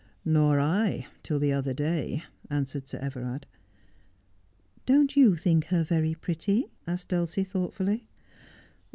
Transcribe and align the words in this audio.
'Nor 0.25 0.59
I, 0.59 1.05
till 1.21 1.37
the 1.37 1.53
other 1.53 1.75
day,' 1.75 2.23
answered 2.49 2.87
Sir 2.87 2.97
Everard. 2.97 3.45
'Don't 4.87 5.15
you 5.15 5.35
think 5.35 5.65
her 5.65 5.83
very 5.83 6.15
pretty?' 6.15 6.71
asked 6.87 7.09
Dulcie 7.09 7.43
thought 7.43 7.75
fully. 7.75 8.07